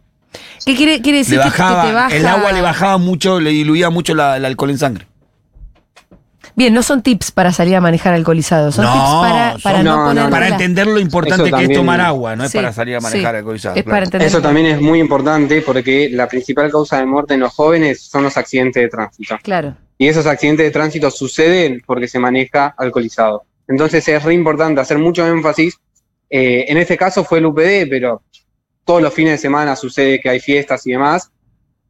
¿Qué 0.66 0.74
quiere, 0.74 1.00
quiere 1.00 1.18
decir 1.18 1.38
Le 1.38 1.44
que- 1.44 1.50
te 1.52 1.62
baja? 1.62 2.08
el 2.14 2.26
agua 2.26 2.50
le 2.52 2.60
bajaba 2.60 2.98
mucho, 2.98 3.38
le 3.40 3.50
diluía 3.50 3.88
mucho 3.88 4.14
la- 4.16 4.36
el 4.36 4.44
alcohol 4.44 4.70
en 4.70 4.78
sangre. 4.78 5.06
Bien, 6.56 6.72
no 6.72 6.82
son 6.82 7.02
tips 7.02 7.30
para 7.32 7.52
salir 7.52 7.76
a 7.76 7.80
manejar 7.80 8.14
alcoholizado, 8.14 8.72
son 8.72 8.84
No, 8.86 8.92
tips 8.92 9.04
para, 9.04 9.52
son- 9.52 9.62
para 9.62 9.82
no, 9.82 9.96
No, 9.96 10.02
no, 10.02 10.08
poner 10.22 10.30
Para 10.30 10.48
entender 10.48 10.86
lo 10.86 10.98
importante 10.98 11.52
que 11.52 11.64
es 11.64 11.72
tomar 11.72 12.00
agua, 12.00 12.34
no 12.34 12.44
es 12.44 12.52
para 12.52 12.72
salir 12.72 12.96
a 12.96 13.00
manejar 13.00 13.32
sí. 13.34 13.36
alcoholizado. 13.38 13.76
Es 13.76 13.84
claro. 13.84 14.10
para. 14.10 14.24
Eso 14.24 14.40
también 14.40 14.66
es 14.66 14.80
muy 14.80 14.98
importante 14.98 15.60
porque 15.62 16.08
la 16.10 16.26
principal 16.28 16.70
causa 16.70 16.98
de 16.98 17.06
muerte 17.06 17.34
en 17.34 17.40
los 17.40 17.52
jóvenes 17.52 18.02
son 18.02 18.22
los 18.24 18.36
accidentes 18.36 18.82
de 18.82 18.88
tránsito. 18.88 19.38
Claro. 19.42 19.76
Y 19.98 20.08
esos 20.08 20.26
accidentes 20.26 20.66
de 20.66 20.70
tránsito 20.72 21.10
suceden 21.10 21.82
porque 21.86 22.08
se 22.08 22.18
maneja 22.18 22.74
alcoholizado. 22.76 23.44
Entonces 23.68 24.06
es 24.08 24.22
re 24.22 24.34
importante 24.34 24.80
hacer 24.80 24.98
mucho 24.98 25.26
énfasis. 25.26 25.78
eh, 26.28 26.64
en 26.68 26.76
este 26.78 26.96
caso 26.96 27.22
fue 27.22 27.38
el 27.38 27.46
UPD, 27.46 27.86
pero 27.88 28.20
todos 28.86 29.02
los 29.02 29.12
fines 29.12 29.32
de 29.32 29.38
semana 29.38 29.76
sucede 29.76 30.20
que 30.20 30.30
hay 30.30 30.40
fiestas 30.40 30.86
y 30.86 30.92
demás. 30.92 31.30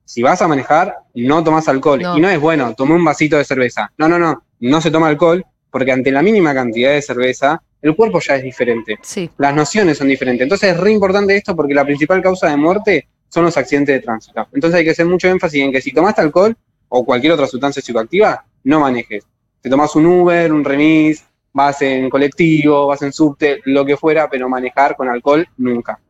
Si 0.04 0.22
vas 0.22 0.40
a 0.40 0.48
manejar, 0.48 0.96
no 1.14 1.44
tomas 1.44 1.69
alcohol. 1.69 2.00
No. 2.00 2.16
Y 2.16 2.20
no 2.20 2.31
es 2.31 2.40
bueno, 2.40 2.75
tomé 2.75 2.94
un 2.94 3.04
vasito 3.04 3.37
de 3.37 3.44
cerveza. 3.44 3.93
No, 3.98 4.08
no, 4.08 4.19
no, 4.19 4.43
no 4.60 4.81
se 4.81 4.90
toma 4.90 5.08
alcohol 5.08 5.44
porque 5.70 5.93
ante 5.93 6.10
la 6.10 6.22
mínima 6.22 6.54
cantidad 6.54 6.93
de 6.93 7.02
cerveza, 7.02 7.62
el 7.82 7.94
cuerpo 7.94 8.19
ya 8.20 8.37
es 8.37 8.43
diferente. 8.43 8.98
Sí. 9.02 9.31
Las 9.37 9.54
nociones 9.54 9.98
son 9.98 10.08
diferentes. 10.08 10.43
Entonces 10.43 10.72
es 10.72 10.81
re 10.81 10.90
importante 10.90 11.37
esto 11.37 11.54
porque 11.54 11.75
la 11.75 11.84
principal 11.84 12.22
causa 12.22 12.48
de 12.48 12.56
muerte 12.56 13.08
son 13.28 13.44
los 13.44 13.56
accidentes 13.58 13.94
de 13.94 14.00
tránsito. 14.00 14.48
Entonces 14.55 14.79
hay 14.79 14.84
que 14.84 14.93
hacer 14.93 15.05
mucho 15.05 15.29
énfasis 15.29 15.62
en 15.62 15.72
que 15.72 15.82
si 15.82 15.93
tomaste 15.93 16.22
alcohol 16.22 16.56
o 16.88 17.05
cualquier 17.05 17.32
otra 17.32 17.46
sustancia 17.46 17.82
psicoactiva, 17.82 18.43
no 18.65 18.81
manejes. 18.81 19.26
Te 19.60 19.69
tomas 19.69 19.94
un 19.96 20.06
Uber, 20.06 20.50
un 20.50 20.65
remis, 20.65 21.26
vas 21.53 21.82
en 21.82 22.08
colectivo, 22.08 22.86
vas 22.86 23.03
en 23.03 23.12
subte, 23.12 23.60
lo 23.67 23.84
que 23.84 23.98
fuera, 23.98 24.31
pero 24.31 24.48
manejar 24.48 24.96
con 24.96 25.10
alcohol 25.10 25.46
nunca. 25.58 26.00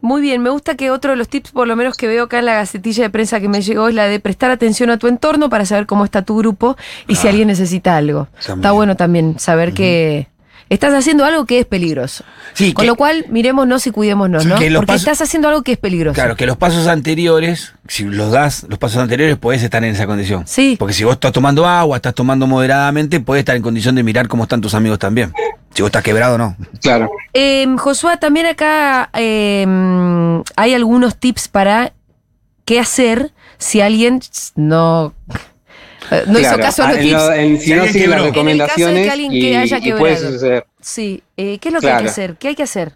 Muy 0.00 0.20
bien, 0.22 0.42
me 0.42 0.50
gusta 0.50 0.76
que 0.76 0.90
otro 0.90 1.10
de 1.10 1.16
los 1.16 1.28
tips, 1.28 1.50
por 1.52 1.68
lo 1.68 1.76
menos 1.76 1.96
que 1.96 2.06
veo 2.06 2.24
acá 2.24 2.38
en 2.38 2.46
la 2.46 2.54
gacetilla 2.54 3.02
de 3.04 3.10
prensa 3.10 3.38
que 3.40 3.48
me 3.48 3.60
llegó, 3.62 3.88
es 3.88 3.94
la 3.94 4.06
de 4.06 4.18
prestar 4.20 4.50
atención 4.50 4.90
a 4.90 4.96
tu 4.98 5.08
entorno 5.08 5.50
para 5.50 5.66
saber 5.66 5.86
cómo 5.86 6.04
está 6.04 6.22
tu 6.22 6.36
grupo 6.38 6.76
y 7.06 7.16
si 7.16 7.26
Ah. 7.26 7.30
alguien 7.30 7.48
necesita 7.48 7.96
algo. 7.96 8.28
Está 8.38 8.72
bueno 8.72 8.96
también 8.96 9.38
saber 9.38 9.72
que 9.74 10.28
estás 10.70 10.94
haciendo 10.94 11.24
algo 11.24 11.44
que 11.46 11.58
es 11.58 11.66
peligroso. 11.66 12.24
Sí, 12.54 12.72
Con 12.72 12.82
que- 12.84 12.86
lo 12.86 12.94
cual, 12.96 13.26
mirémonos 13.28 13.86
y 13.86 13.90
cuidémonos, 13.90 14.46
¿no? 14.46 14.54
Porque 14.54 14.70
pasos- 14.86 15.02
estás 15.02 15.20
haciendo 15.20 15.48
algo 15.48 15.62
que 15.62 15.72
es 15.72 15.78
peligroso. 15.78 16.14
Claro, 16.14 16.34
que 16.36 16.46
los 16.46 16.56
pasos 16.56 16.86
anteriores, 16.86 17.74
si 17.88 18.04
los 18.04 18.30
das, 18.30 18.64
los 18.68 18.78
pasos 18.78 18.98
anteriores, 19.02 19.36
podés 19.36 19.62
estar 19.62 19.84
en 19.84 19.94
esa 19.94 20.06
condición. 20.06 20.44
Sí. 20.46 20.76
Porque 20.78 20.94
si 20.94 21.04
vos 21.04 21.14
estás 21.14 21.32
tomando 21.32 21.66
agua, 21.66 21.96
estás 21.96 22.14
tomando 22.14 22.46
moderadamente, 22.46 23.20
podés 23.20 23.40
estar 23.40 23.56
en 23.56 23.62
condición 23.62 23.94
de 23.96 24.02
mirar 24.02 24.28
cómo 24.28 24.44
están 24.44 24.60
tus 24.60 24.74
amigos 24.74 24.98
también. 24.98 25.32
Si 25.74 25.82
vos 25.82 25.88
estás 25.88 26.02
quebrado, 26.02 26.36
no. 26.36 26.56
Claro. 26.82 27.10
Eh, 27.32 27.66
Josué, 27.78 28.16
también 28.16 28.46
acá 28.46 29.08
eh, 29.14 29.64
hay 30.56 30.74
algunos 30.74 31.16
tips 31.16 31.48
para 31.48 31.92
qué 32.64 32.80
hacer 32.80 33.30
si 33.58 33.80
alguien 33.80 34.20
no, 34.56 35.14
no 36.26 36.38
hizo 36.40 36.56
caso 36.58 36.82
a 36.84 36.88
los 36.92 36.96
Ah, 36.96 37.00
en 37.00 37.02
tips. 37.02 37.12
lo- 37.12 37.32
en- 37.32 37.58
Si 37.60 37.64
si 37.66 37.74
no 37.74 37.86
sigue 37.86 38.06
las 38.08 38.20
En 38.20 38.26
el 38.26 38.26
caso 38.26 38.26
de 38.26 38.30
que 38.30 38.30
recomendaciones 38.30 39.10
alguien 39.10 39.32
y, 39.32 39.40
que 39.40 39.56
haya 39.56 39.78
y 39.78 39.92
puede 39.92 40.14
quebrado. 40.16 40.32
suceder. 40.34 40.66
Sí, 40.80 41.22
eh, 41.36 41.58
¿qué 41.58 41.68
es 41.68 41.74
lo 41.74 41.80
que 41.80 41.90
hay 41.90 42.02
que 42.02 42.08
hacer? 42.10 42.36
¿Qué 42.36 42.48
hay 42.48 42.54
que 42.56 42.62
hacer? 42.64 42.92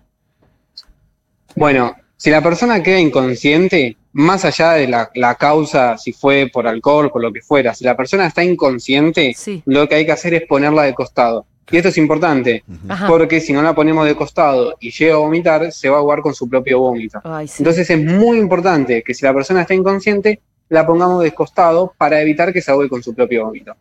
Bueno, 1.55 1.95
si 2.17 2.31
la 2.31 2.43
persona 2.43 2.83
queda 2.83 2.99
inconsciente, 2.99 3.97
más 4.13 4.45
allá 4.45 4.73
de 4.73 4.89
la, 4.89 5.11
la 5.15 5.37
causa, 5.37 5.97
si 5.99 6.13
fue 6.13 6.51
por 6.53 6.67
alcohol, 6.67 7.11
por 7.13 7.23
lo 7.23 7.33
que 7.33 7.41
fuera, 7.41 7.75
si 7.75 7.85
la 7.85 7.97
persona 7.97 8.27
está 8.27 8.43
inconsciente, 8.43 9.33
Sí. 9.37 9.63
lo 9.67 9.89
que 9.89 9.95
hay 9.97 10.07
que 10.07 10.13
hacer 10.13 10.35
es 10.35 10.43
ponerla 10.49 10.83
de 10.83 10.95
costado. 10.95 11.47
Y 11.71 11.77
esto 11.79 11.89
es 11.89 11.97
importante, 11.99 12.63
Ajá. 12.89 13.07
porque 13.07 13.41
si 13.41 13.53
no 13.53 13.63
la 13.63 13.75
ponemos 13.75 14.05
de 14.07 14.15
costado 14.15 14.77
y 14.81 14.91
llega 14.91 15.15
a 15.15 15.19
vomitar, 15.19 15.73
se 15.73 15.89
va 15.89 15.97
a 15.97 15.99
ahogar 16.01 16.21
con 16.21 16.35
su 16.35 16.49
propio 16.49 16.79
vómito. 16.81 17.21
Ay, 17.25 17.49
sí. 17.49 17.57
Entonces 17.63 17.89
es 17.89 17.99
muy 18.05 18.39
importante 18.39 19.03
que 19.03 19.15
si 19.15 19.25
la 19.25 19.33
persona 19.33 19.63
está 19.63 19.73
inconsciente, 19.75 20.41
la 20.69 20.87
pongamos 20.87 21.23
de 21.23 21.33
costado 21.33 21.95
para 21.97 22.21
evitar 22.21 22.53
que 22.53 22.61
se 22.61 22.71
ahogue 22.71 22.89
con 22.89 23.03
su 23.03 23.15
propio 23.15 23.47
vómito. 23.47 23.75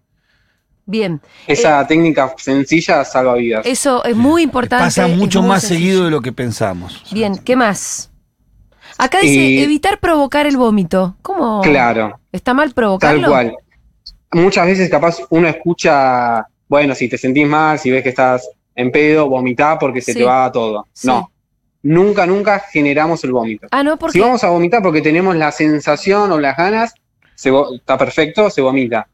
Bien, 0.85 1.21
Esa 1.47 1.85
técnica 1.87 2.33
sencilla 2.37 3.05
salva 3.05 3.35
vidas. 3.35 3.65
eso 3.65 4.03
es 4.03 4.15
muy 4.17 4.43
importante. 4.43 4.83
Pasa 4.85 5.07
mucho 5.07 5.41
más 5.41 5.61
sencillo. 5.61 5.79
seguido 5.79 6.05
de 6.05 6.11
lo 6.11 6.21
que 6.21 6.33
pensamos. 6.33 7.03
Bien, 7.11 7.37
¿qué 7.37 7.55
más? 7.55 8.11
Acá 8.97 9.19
dice 9.21 9.63
evitar 9.63 9.99
provocar 9.99 10.45
el 10.45 10.57
vómito. 10.57 11.15
¿Cómo? 11.21 11.61
Claro, 11.61 12.19
¿Está 12.31 12.53
mal 12.53 12.73
provocarlo? 12.73 13.21
tal 13.21 13.29
cual. 13.29 13.55
Muchas 14.33 14.65
veces 14.67 14.89
capaz 14.89 15.17
uno 15.29 15.47
escucha, 15.47 16.45
bueno, 16.73 16.95
si 16.95 17.07
te 17.07 17.19
sentís 17.19 17.47
mal, 17.47 17.77
si 17.77 17.91
ves 17.91 18.01
que 18.01 18.09
estás 18.09 18.49
en 18.73 18.91
pedo, 18.91 19.29
vomitá 19.29 19.77
porque 19.77 20.01
se 20.01 20.13
Sí. 20.13 20.17
te 20.19 20.25
va 20.25 20.51
todo. 20.51 20.87
Sí. 20.91 21.05
No, 21.05 21.29
nunca, 21.83 22.25
nunca 22.25 22.57
generamos 22.57 23.23
el 23.23 23.31
vómito. 23.31 23.67
Ah, 23.69 23.83
no, 23.83 23.95
porque. 23.99 24.13
Si 24.13 24.19
vamos 24.19 24.43
a 24.43 24.49
vomitar 24.49 24.81
porque 24.81 24.99
tenemos 24.99 25.35
la 25.35 25.51
sensación 25.51 26.31
o 26.31 26.39
las 26.39 26.57
ganas, 26.57 26.95
se 27.35 27.51
está 27.75 27.95
perfecto, 27.95 28.49
se 28.49 28.61
vomita. 28.61 29.07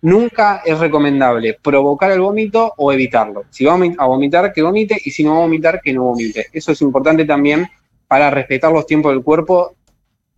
Nunca 0.00 0.62
es 0.64 0.78
recomendable 0.78 1.58
provocar 1.62 2.10
el 2.12 2.20
vómito 2.22 2.72
o 2.78 2.90
evitarlo. 2.90 3.44
Si 3.50 3.66
va 3.66 3.74
a 3.74 4.06
vomitar, 4.06 4.50
que 4.54 4.62
vomite, 4.62 4.98
y 5.04 5.10
si 5.10 5.22
no 5.22 5.32
va 5.32 5.36
a 5.36 5.40
vomitar, 5.42 5.82
que 5.82 5.92
no 5.92 6.04
vomite. 6.04 6.46
Eso 6.50 6.72
es 6.72 6.80
importante 6.80 7.26
también 7.26 7.68
para 8.08 8.30
respetar 8.30 8.72
los 8.72 8.86
tiempos 8.86 9.12
del 9.12 9.22
cuerpo 9.22 9.74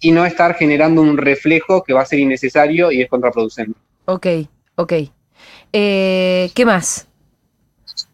y 0.01 0.11
no 0.11 0.27
estar 0.27 0.55
generando 0.57 1.01
un 1.03 1.17
reflejo 1.17 1.85
que 1.85 1.93
va 1.93 2.01
a 2.03 2.05
ser 2.05 2.19
innecesario 2.19 2.91
y 2.91 3.01
es 3.01 3.09
contraproducente. 3.09 3.79
Ok, 4.07 4.27
ok. 4.75 4.93
Eh, 5.73 6.51
¿Qué 6.55 6.65
más? 6.65 7.07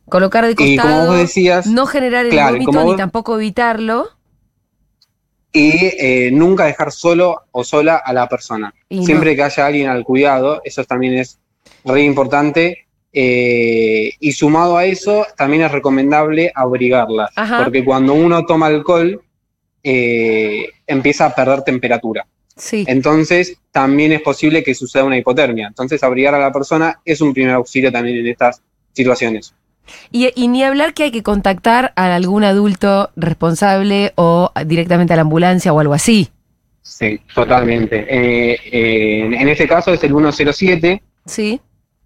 Colocar 0.09 0.45
de 0.45 0.53
Y 0.53 0.55
como 0.55 0.77
costado. 0.77 1.07
vos 1.13 1.19
decías, 1.19 1.67
no 1.67 1.87
generar 1.87 2.25
el 2.27 2.33
claro, 2.33 2.53
vómito 2.53 2.71
como 2.73 2.81
ni 2.83 2.87
vos- 2.91 2.97
tampoco 2.97 3.37
evitarlo. 3.37 4.09
y 5.53 5.73
eh, 5.99 6.31
nunca 6.33 6.65
dejar 6.67 6.93
solo 6.93 7.43
o 7.51 7.65
sola 7.65 7.97
a 7.97 8.13
la 8.13 8.29
persona. 8.29 8.73
Y 8.89 9.05
Siempre 9.05 9.35
que 9.35 9.43
haya 9.43 9.67
alguien 9.67 9.89
al 9.89 10.05
cuidado, 10.05 10.61
eso 10.65 10.85
también 10.85 11.15
es 11.15 11.39
re 11.85 12.03
importante. 12.03 12.87
eh, 13.13 14.13
y 14.21 14.31
sumado 14.33 14.77
a 14.77 14.85
eso, 14.85 15.27
también 15.37 15.63
es 15.65 15.73
recomendable 15.73 16.53
abrigarlas, 16.55 17.31
Ajá. 17.35 17.65
porque 17.65 17.85
cuando 17.85 18.15
uno 18.15 18.47
toma 18.47 18.67
alcohol, 18.67 19.21
eh, 19.83 20.67
empieza 20.87 21.27
a 21.27 21.35
perder 21.35 21.63
temperatura. 21.63 22.25
Sí. 22.61 22.85
Entonces, 22.87 23.57
también 23.73 24.13
es 24.13 24.21
posible 24.21 24.63
que 24.63 24.75
suceda 24.75 25.05
una 25.05 25.17
hipotermia. 25.17 25.69
Entonces, 25.69 26.03
abrigar 26.03 26.35
a 26.35 26.39
la 26.39 26.53
persona 26.53 27.01
es 27.05 27.21
un 27.23 27.33
primer 27.33 27.55
auxilio 27.55 27.91
también 27.91 28.19
en 28.19 28.27
estas 28.27 28.61
situaciones. 28.93 29.55
Y, 30.13 30.29
y 30.35 30.49
ni 30.49 30.63
hablar 30.63 30.93
que 30.93 31.05
hay 31.05 31.11
que 31.11 31.23
contactar 31.23 31.93
a 31.97 32.15
algún 32.15 32.45
adulto 32.45 33.11
responsable 33.17 34.13
o 34.17 34.53
directamente 34.67 35.15
a 35.15 35.17
la 35.17 35.23
ambulancia 35.23 35.73
o 35.73 35.81
algo 35.81 35.95
así. 35.95 36.29
Sí, 36.83 37.21
totalmente. 37.35 38.07
Eh, 38.09 38.59
eh, 38.71 39.25
en 39.25 39.49
este 39.49 39.67
caso 39.67 39.93
es 39.93 40.03
el 40.05 40.11
107, 40.11 41.03
Sí. 41.25 41.61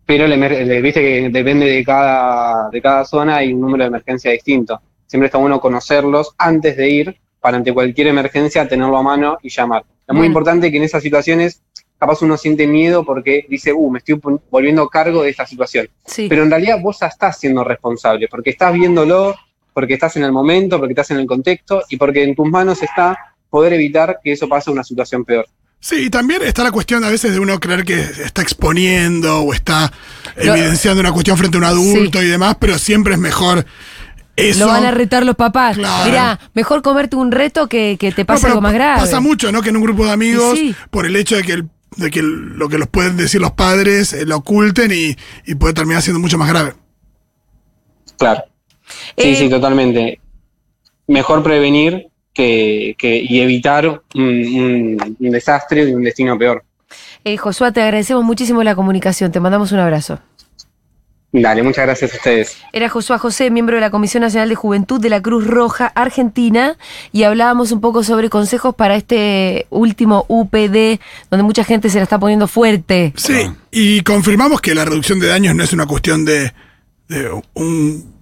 pero 0.06 0.26
emer- 0.26 0.64
le- 0.64 0.80
viste 0.82 1.00
que 1.00 1.28
depende 1.30 1.66
de 1.66 1.84
cada, 1.84 2.68
de 2.70 2.80
cada 2.80 3.04
zona 3.04 3.36
hay 3.36 3.52
un 3.52 3.60
número 3.60 3.84
de 3.84 3.88
emergencia 3.88 4.30
distinto. 4.30 4.80
Siempre 5.06 5.26
está 5.26 5.38
bueno 5.38 5.60
conocerlos 5.60 6.34
antes 6.38 6.76
de 6.76 6.88
ir 6.88 7.16
para 7.40 7.56
ante 7.56 7.72
cualquier 7.74 8.06
emergencia 8.08 8.66
tenerlo 8.68 8.96
a 8.98 9.02
mano 9.02 9.38
y 9.42 9.48
llamar. 9.50 9.84
Es 10.06 10.14
muy 10.14 10.26
importante 10.26 10.70
que 10.70 10.76
en 10.76 10.82
esas 10.82 11.02
situaciones 11.02 11.62
capaz 11.98 12.22
uno 12.22 12.36
siente 12.36 12.66
miedo 12.66 13.04
porque 13.04 13.46
dice, 13.48 13.72
uh, 13.72 13.90
me 13.90 13.98
estoy 13.98 14.20
volviendo 14.50 14.88
cargo 14.88 15.22
de 15.22 15.30
esta 15.30 15.46
situación. 15.46 15.88
Sí. 16.06 16.26
Pero 16.28 16.42
en 16.42 16.50
realidad 16.50 16.78
vos 16.82 16.98
ya 17.00 17.06
estás 17.06 17.38
siendo 17.38 17.64
responsable 17.64 18.28
porque 18.28 18.50
estás 18.50 18.74
viéndolo, 18.74 19.34
porque 19.72 19.94
estás 19.94 20.16
en 20.16 20.24
el 20.24 20.32
momento, 20.32 20.78
porque 20.78 20.92
estás 20.92 21.10
en 21.12 21.18
el 21.18 21.26
contexto 21.26 21.82
y 21.88 21.96
porque 21.96 22.22
en 22.22 22.34
tus 22.34 22.46
manos 22.46 22.82
está 22.82 23.34
poder 23.48 23.72
evitar 23.72 24.18
que 24.22 24.32
eso 24.32 24.48
pase 24.48 24.70
a 24.70 24.72
una 24.72 24.84
situación 24.84 25.24
peor. 25.24 25.46
Sí, 25.80 26.06
y 26.06 26.10
también 26.10 26.42
está 26.42 26.64
la 26.64 26.72
cuestión 26.72 27.04
a 27.04 27.10
veces 27.10 27.32
de 27.34 27.40
uno 27.40 27.60
creer 27.60 27.84
que 27.84 28.00
está 28.00 28.40
exponiendo 28.40 29.40
o 29.40 29.52
está 29.52 29.92
evidenciando 30.34 31.00
una 31.00 31.12
cuestión 31.12 31.36
frente 31.36 31.58
a 31.58 31.60
un 31.60 31.64
adulto 31.64 32.22
y 32.22 32.26
demás, 32.26 32.56
pero 32.58 32.78
siempre 32.78 33.14
es 33.14 33.20
mejor 33.20 33.66
eso. 34.36 34.60
Lo 34.60 34.66
van 34.72 34.84
a 34.84 34.90
retar 34.90 35.24
los 35.24 35.36
papás. 35.36 35.76
Claro. 35.76 36.04
Mirá, 36.06 36.40
mejor 36.54 36.82
comerte 36.82 37.16
un 37.16 37.30
reto 37.32 37.68
que, 37.68 37.96
que 37.98 38.12
te 38.12 38.24
pase 38.24 38.46
algo 38.48 38.60
más 38.60 38.72
grave. 38.74 39.00
Pasa 39.00 39.20
mucho, 39.20 39.52
¿no? 39.52 39.62
Que 39.62 39.70
en 39.70 39.76
un 39.76 39.82
grupo 39.82 40.04
de 40.04 40.12
amigos, 40.12 40.58
sí. 40.58 40.74
por 40.90 41.06
el 41.06 41.14
hecho 41.16 41.36
de 41.36 41.42
que, 41.42 41.52
el- 41.52 41.68
de 41.96 42.10
que 42.10 42.20
el- 42.20 42.56
lo 42.58 42.68
que 42.68 42.78
los 42.78 42.88
pueden 42.88 43.16
decir 43.16 43.40
los 43.40 43.52
padres 43.52 44.12
eh, 44.12 44.26
lo 44.26 44.36
oculten 44.38 44.90
y, 44.92 45.16
y 45.46 45.54
puede 45.54 45.74
terminar 45.74 46.02
siendo 46.02 46.18
mucho 46.20 46.36
más 46.38 46.48
grave. 46.48 46.74
Claro. 48.18 48.42
Sí, 49.16 49.28
Eh, 49.30 49.36
sí, 49.36 49.48
totalmente. 49.48 50.20
Mejor 51.06 51.42
prevenir 51.42 52.08
que, 52.32 52.94
que- 52.98 53.22
y 53.26 53.40
evitar 53.40 53.86
un, 53.86 54.00
un- 54.14 55.16
un 55.20 55.30
desastre 55.30 55.88
y 55.88 55.92
un 55.94 56.02
destino 56.02 56.36
peor. 56.38 56.64
eh, 57.24 57.36
Josué, 57.36 57.72
te 57.72 57.80
agradecemos 57.82 58.24
muchísimo 58.24 58.62
la 58.62 58.74
comunicación. 58.74 59.30
Te 59.32 59.40
mandamos 59.40 59.72
un 59.72 59.78
abrazo. 59.78 60.18
Dale, 61.42 61.64
muchas 61.64 61.84
gracias 61.84 62.12
a 62.12 62.16
ustedes. 62.16 62.56
Era 62.72 62.88
Josué 62.88 63.18
José, 63.18 63.50
miembro 63.50 63.74
de 63.74 63.80
la 63.80 63.90
Comisión 63.90 64.20
Nacional 64.22 64.48
de 64.48 64.54
Juventud 64.54 65.00
de 65.00 65.08
la 65.08 65.20
Cruz 65.20 65.44
Roja 65.44 65.88
Argentina, 65.88 66.76
y 67.10 67.24
hablábamos 67.24 67.72
un 67.72 67.80
poco 67.80 68.04
sobre 68.04 68.30
consejos 68.30 68.72
para 68.76 68.94
este 68.94 69.66
último 69.70 70.26
UPD, 70.28 71.00
donde 71.30 71.42
mucha 71.42 71.64
gente 71.64 71.90
se 71.90 71.96
la 71.98 72.04
está 72.04 72.20
poniendo 72.20 72.46
fuerte. 72.46 73.12
Sí, 73.16 73.50
y 73.72 74.02
confirmamos 74.02 74.60
que 74.60 74.76
la 74.76 74.84
reducción 74.84 75.18
de 75.18 75.26
daños 75.26 75.56
no 75.56 75.64
es 75.64 75.72
una 75.72 75.86
cuestión 75.86 76.24
de, 76.24 76.52
de 77.08 77.42
un 77.54 78.13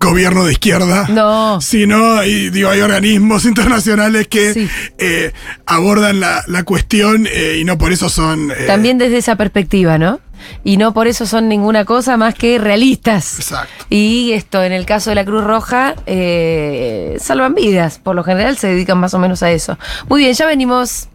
gobierno 0.00 0.44
de 0.44 0.52
izquierda. 0.52 1.06
No. 1.08 1.60
Sino, 1.60 2.22
y 2.24 2.50
digo, 2.50 2.70
hay 2.70 2.80
organismos 2.80 3.44
internacionales 3.46 4.28
que 4.28 4.54
Sí. 4.54 4.68
eh, 4.98 5.32
abordan 5.66 6.20
la, 6.20 6.42
la 6.46 6.62
cuestión 6.62 7.26
eh, 7.30 7.58
y 7.60 7.64
no 7.64 7.76
por 7.78 7.92
eso 7.92 8.08
son. 8.08 8.50
eh, 8.50 8.64
También 8.66 8.98
desde 8.98 9.18
esa 9.18 9.36
perspectiva, 9.36 9.98
¿no? 9.98 10.20
Y 10.62 10.76
no 10.76 10.94
por 10.94 11.08
eso 11.08 11.26
son 11.26 11.48
ninguna 11.48 11.84
cosa 11.84 12.16
más 12.16 12.32
que 12.34 12.58
realistas. 12.58 13.40
Exacto. 13.40 13.86
Y 13.90 14.30
esto, 14.32 14.62
en 14.62 14.72
el 14.72 14.86
caso 14.86 15.10
de 15.10 15.16
la 15.16 15.24
Cruz 15.24 15.42
Roja, 15.42 15.96
eh, 16.06 17.16
salvan 17.20 17.54
vidas. 17.56 17.98
Por 17.98 18.14
lo 18.14 18.22
general 18.22 18.56
se 18.56 18.68
dedican 18.68 18.98
más 18.98 19.14
o 19.14 19.18
menos 19.18 19.42
a 19.42 19.50
eso. 19.50 19.78
Muy 20.08 20.20
bien, 20.22 20.34
ya 20.34 20.46
venimos. 20.46 21.08